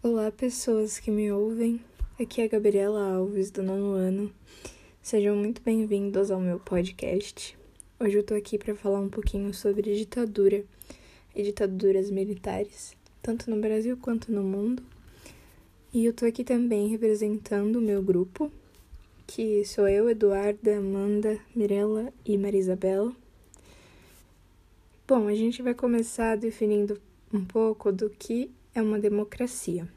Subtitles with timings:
[0.00, 1.80] Olá, pessoas que me ouvem.
[2.20, 4.32] Aqui é a Gabriela Alves, do nono ano.
[5.02, 7.58] Sejam muito bem-vindos ao meu podcast.
[7.98, 10.64] Hoje eu tô aqui para falar um pouquinho sobre ditadura
[11.34, 14.84] e ditaduras militares, tanto no Brasil quanto no mundo.
[15.92, 18.52] E eu tô aqui também representando o meu grupo,
[19.26, 23.12] que sou eu, Eduarda, Amanda, Mirella e Marisabela.
[25.08, 27.00] Bom, a gente vai começar definindo
[27.32, 29.88] um pouco do que é uma democracia.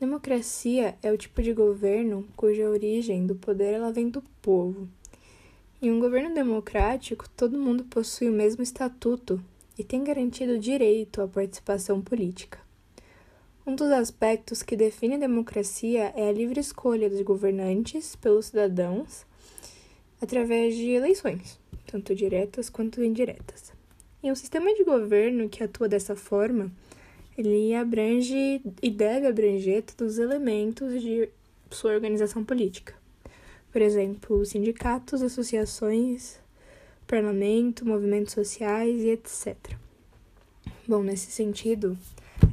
[0.00, 4.88] Democracia é o tipo de governo cuja origem do poder ela vem do povo.
[5.80, 9.40] Em um governo democrático, todo mundo possui o mesmo estatuto
[9.78, 12.58] e tem garantido direito à participação política.
[13.64, 19.24] Um dos aspectos que define a democracia é a livre escolha dos governantes pelos cidadãos
[20.20, 23.72] através de eleições, tanto diretas quanto indiretas.
[24.24, 26.72] E um sistema de governo que atua dessa forma,
[27.36, 31.28] ele abrange e deve abranger todos os elementos de
[31.70, 32.94] sua organização política.
[33.70, 36.38] Por exemplo, sindicatos, associações,
[37.06, 39.56] parlamento, movimentos sociais e etc.
[40.88, 41.98] Bom, nesse sentido,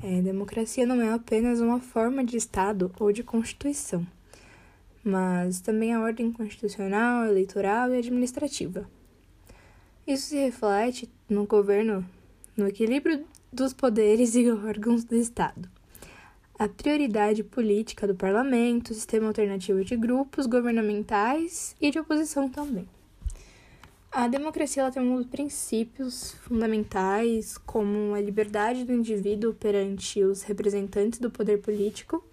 [0.04, 4.06] é, democracia não é apenas uma forma de Estado ou de Constituição,
[5.04, 8.90] mas também a ordem constitucional, eleitoral e administrativa.
[10.06, 12.06] Isso se reflete no governo,
[12.58, 15.70] no equilíbrio dos poderes e órgãos do Estado.
[16.58, 22.88] A prioridade política do parlamento, sistema alternativo de grupos governamentais e de oposição também.
[24.12, 31.18] A democracia ela tem alguns princípios fundamentais, como a liberdade do indivíduo perante os representantes
[31.18, 32.24] do poder político,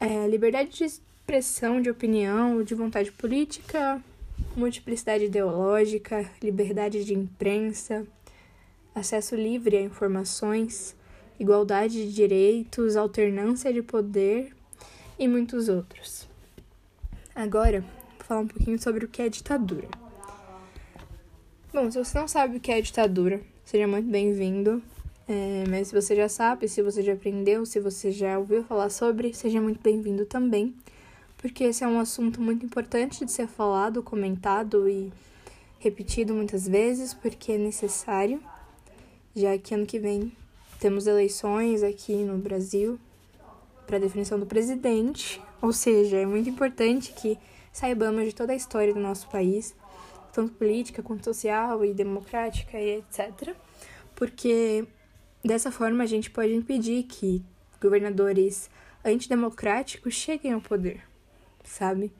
[0.00, 4.02] é, liberdade de expressão de opinião, de vontade política,
[4.56, 8.04] multiplicidade ideológica, liberdade de imprensa,
[8.94, 10.96] acesso livre a informações,
[11.38, 14.54] igualdade de direitos, alternância de poder
[15.18, 16.28] e muitos outros.
[17.34, 19.88] Agora, vou falar um pouquinho sobre o que é ditadura.
[21.72, 24.82] Bom, se você não sabe o que é ditadura, seja muito bem-vindo.
[25.28, 28.88] É, mas se você já sabe, se você já aprendeu, se você já ouviu falar
[28.88, 30.74] sobre, seja muito bem-vindo também
[31.38, 35.10] porque esse é um assunto muito importante de ser falado, comentado e
[35.78, 38.42] repetido muitas vezes, porque é necessário,
[39.34, 40.32] já que ano que vem
[40.80, 42.98] temos eleições aqui no Brasil
[43.86, 47.38] para definição do presidente, ou seja, é muito importante que
[47.72, 49.74] saibamos de toda a história do nosso país,
[50.32, 53.54] tanto política quanto social e democrática e etc.
[54.14, 54.86] Porque
[55.44, 57.42] dessa forma a gente pode impedir que
[57.80, 58.70] governadores
[59.04, 61.08] antidemocráticos cheguem ao poder
[61.68, 62.12] sabe?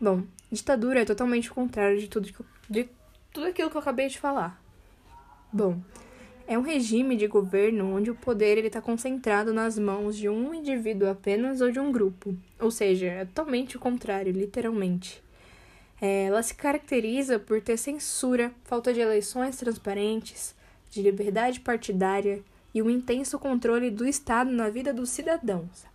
[0.00, 2.88] Bom, ditadura é totalmente o contrário de tudo, que de
[3.32, 4.60] tudo aquilo que eu acabei de falar.
[5.52, 5.80] Bom,
[6.52, 11.08] é um regime de governo onde o poder está concentrado nas mãos de um indivíduo
[11.08, 12.36] apenas ou de um grupo.
[12.60, 15.22] Ou seja, é totalmente o contrário, literalmente.
[15.98, 20.54] É, ela se caracteriza por ter censura, falta de eleições transparentes,
[20.90, 22.40] de liberdade partidária
[22.74, 25.86] e um intenso controle do Estado na vida dos cidadãos.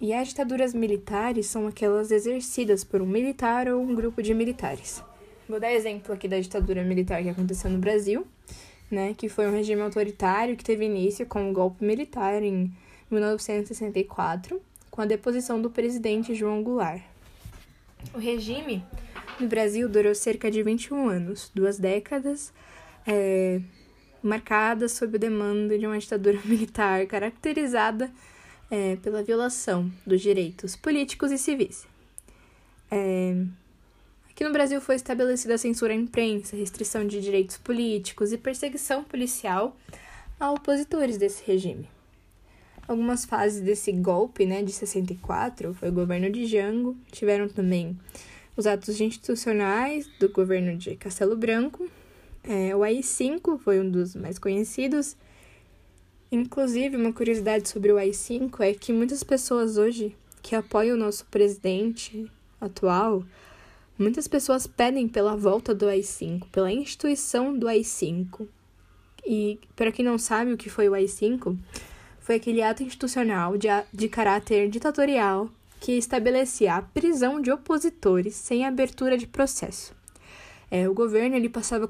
[0.00, 5.02] E as ditaduras militares são aquelas exercidas por um militar ou um grupo de militares.
[5.46, 8.26] Vou dar exemplo aqui da ditadura militar que aconteceu no Brasil,
[8.92, 12.70] né, que foi um regime autoritário que teve início com um golpe militar em
[13.10, 14.60] 1964,
[14.90, 17.02] com a deposição do presidente João Goulart.
[18.12, 18.84] O regime
[19.40, 22.52] no Brasil durou cerca de 21 anos, duas décadas,
[23.06, 23.62] é,
[24.22, 28.10] marcadas sob o demando de uma ditadura militar caracterizada
[28.70, 31.86] é, pela violação dos direitos políticos e civis.
[32.90, 33.42] É,
[34.42, 39.76] aqui no Brasil foi estabelecida censura à imprensa, restrição de direitos políticos e perseguição policial
[40.40, 41.88] a opositores desse regime.
[42.88, 47.96] Algumas fases desse golpe, né, de 64, foi o governo de Jango, tiveram também
[48.56, 51.88] os atos institucionais do governo de Castelo Branco,
[52.42, 55.16] é, o AI-5 foi um dos mais conhecidos,
[56.32, 61.26] Inclusive, uma curiosidade sobre o AI-5 é que muitas pessoas hoje que apoiam o nosso
[61.26, 62.26] presidente
[62.58, 63.22] atual,
[64.02, 68.46] muitas pessoas pedem pela volta do AI-5, pela instituição do AI-5.
[69.24, 71.56] E, para quem não sabe o que foi o AI-5,
[72.20, 75.48] foi aquele ato institucional de, de caráter ditatorial
[75.80, 79.94] que estabelecia a prisão de opositores sem abertura de processo.
[80.70, 81.88] É, o governo ele passava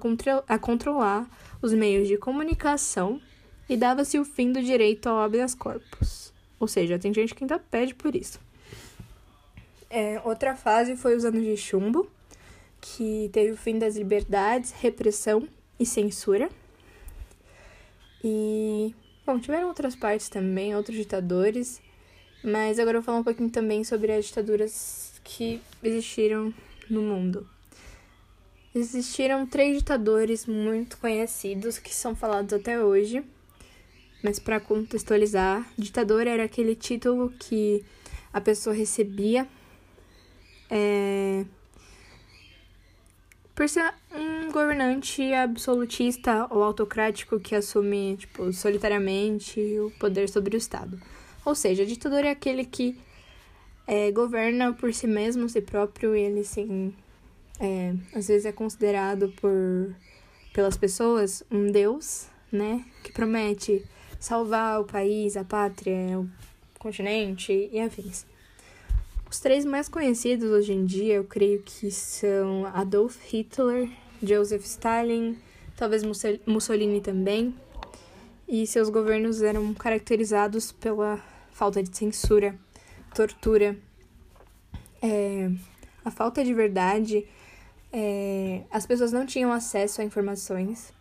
[0.48, 1.28] a controlar
[1.60, 3.20] os meios de comunicação
[3.68, 6.32] e dava-se o fim do direito ao habeas corpus.
[6.58, 8.40] Ou seja, tem gente que ainda pede por isso.
[9.94, 12.10] É, outra fase foi os anos de chumbo,
[12.80, 15.46] que teve o fim das liberdades, repressão
[15.78, 16.48] e censura.
[18.24, 18.94] E
[19.24, 21.80] Bom, tiveram outras partes também, outros ditadores,
[22.42, 26.52] mas agora eu vou falar um pouquinho também sobre as ditaduras que existiram
[26.90, 27.48] no mundo.
[28.74, 33.22] Existiram três ditadores muito conhecidos que são falados até hoje.
[34.24, 37.84] Mas para contextualizar, ditador era aquele título que
[38.32, 39.46] a pessoa recebia
[40.74, 41.44] é,
[43.54, 50.58] por ser um governante absolutista ou autocrático que assume, tipo, solitariamente o poder sobre o
[50.58, 50.98] Estado.
[51.44, 52.98] Ou seja, ditador é aquele que
[53.86, 56.94] é, governa por si mesmo, si próprio, e ele, sim,
[57.60, 59.94] é, às vezes é considerado por,
[60.54, 62.82] pelas pessoas um deus, né?
[63.04, 63.84] Que promete
[64.18, 66.26] salvar o país, a pátria, o
[66.78, 68.24] continente e afins.
[69.32, 73.88] Os três mais conhecidos hoje em dia, eu creio que são Adolf Hitler,
[74.22, 75.38] Joseph Stalin,
[75.74, 76.02] talvez
[76.46, 77.54] Mussolini também.
[78.46, 81.18] E seus governos eram caracterizados pela
[81.50, 82.54] falta de censura,
[83.14, 83.74] tortura,
[85.00, 85.50] é,
[86.04, 87.26] a falta de verdade.
[87.90, 90.92] É, as pessoas não tinham acesso a informações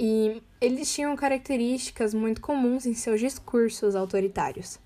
[0.00, 4.80] e eles tinham características muito comuns em seus discursos autoritários,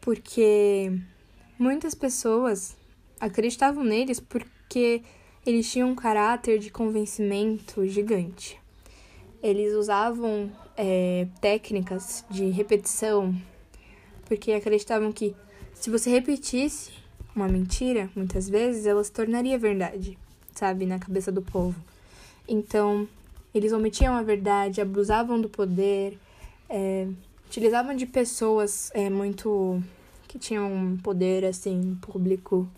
[0.00, 1.00] porque
[1.58, 2.76] Muitas pessoas
[3.18, 5.02] acreditavam neles porque
[5.44, 8.60] eles tinham um caráter de convencimento gigante.
[9.42, 13.34] Eles usavam é, técnicas de repetição
[14.26, 15.34] porque acreditavam que
[15.74, 16.92] se você repetisse
[17.34, 20.16] uma mentira, muitas vezes ela se tornaria verdade,
[20.54, 21.74] sabe, na cabeça do povo.
[22.46, 23.08] Então,
[23.52, 26.18] eles omitiam a verdade, abusavam do poder,
[26.68, 27.08] é,
[27.46, 29.82] utilizavam de pessoas é, muito
[30.28, 32.70] que tinham um poder assim público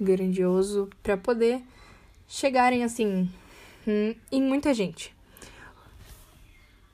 [0.00, 1.60] grandioso para poder
[2.28, 3.28] chegarem assim
[4.30, 5.14] em muita gente.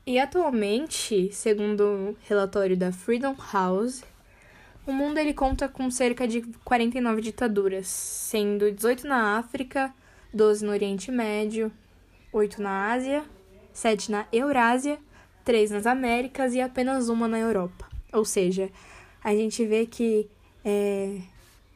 [0.06, 4.02] E atualmente, segundo o relatório da Freedom House,
[4.86, 9.92] o mundo ele conta com cerca de 49 ditaduras, sendo 18 na África,
[10.32, 11.70] 12 no Oriente Médio,
[12.32, 13.22] 8 na Ásia,
[13.70, 14.98] 7 na Eurásia,
[15.44, 17.86] 3 nas Américas e apenas uma na Europa.
[18.10, 18.70] Ou seja,
[19.22, 20.28] a gente vê que
[20.64, 21.20] é,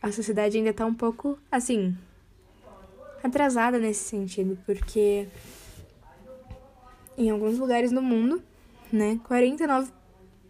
[0.03, 1.97] a sociedade ainda está um pouco, assim,
[3.23, 5.29] atrasada nesse sentido, porque
[7.17, 8.43] em alguns lugares do mundo,
[8.93, 9.93] né, 49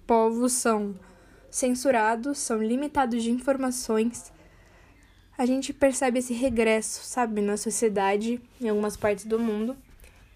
[0.06, 0.94] povos são
[1.50, 4.32] censurados, são limitados de informações.
[5.36, 9.76] A gente percebe esse regresso, sabe, na sociedade em algumas partes do mundo,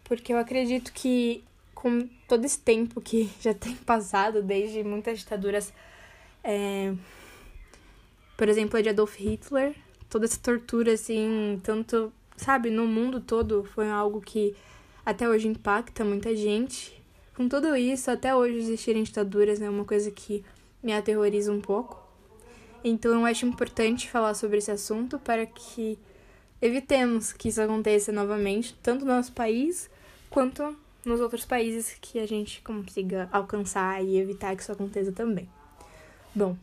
[0.04, 1.42] porque eu acredito que
[1.74, 5.72] com todo esse tempo que já tem passado, desde muitas ditaduras
[6.46, 6.94] é,
[8.36, 9.74] por exemplo, a de Adolf Hitler,
[10.08, 14.54] toda essa tortura, assim, tanto, sabe, no mundo todo, foi algo que
[15.04, 17.02] até hoje impacta muita gente.
[17.34, 20.44] Com tudo isso, até hoje existirem ditaduras é uma coisa que
[20.82, 22.06] me aterroriza um pouco.
[22.84, 25.98] Então, eu acho importante falar sobre esse assunto para que
[26.62, 29.90] evitemos que isso aconteça novamente, tanto no nosso país
[30.30, 35.48] quanto nos outros países que a gente consiga alcançar e evitar que isso aconteça também.
[36.36, 36.54] Bom,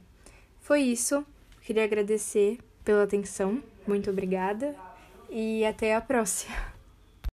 [0.62, 1.26] foi isso.
[1.64, 3.60] Queria agradecer pela atenção.
[3.88, 4.76] Muito obrigada
[5.32, 6.73] e até a próxima.